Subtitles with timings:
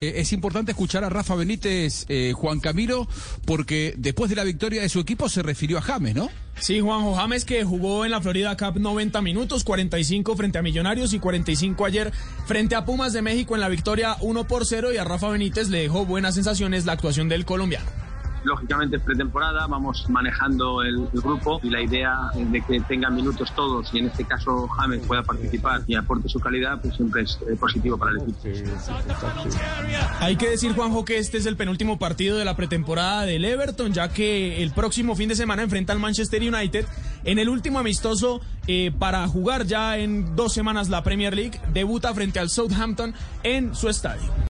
[0.00, 3.08] Eh, es importante escuchar a Rafa Benítez, eh, Juan Camilo,
[3.44, 6.30] porque después de la victoria de su equipo se refirió a James, ¿no?
[6.60, 11.14] Sí, Juanjo James que jugó en la Florida Cup 90 minutos, 45 frente a Millonarios
[11.14, 12.12] y 45 ayer
[12.46, 15.68] frente a Pumas de México en la victoria 1 por 0 y a Rafa Benítez
[15.68, 18.07] le dejó buenas sensaciones la actuación del colombiano
[18.44, 23.92] lógicamente es pretemporada, vamos manejando el, grupo y la idea de que tengan minutos todos
[23.92, 27.56] y en este caso James pueda participar y aporte su calidad, pues siempre es eh,
[27.56, 28.38] positivo para el equipo.
[30.20, 33.92] Hay que decir, Juanjo, que este es el penúltimo partido de la pretemporada del Everton,
[33.92, 36.86] ya que el próximo fin de semana enfrenta al Manchester United
[37.24, 42.12] en el último amistoso eh, para jugar ya en dos semanas la Premier League, debuta
[42.14, 44.38] frente al Southampton en su estadio.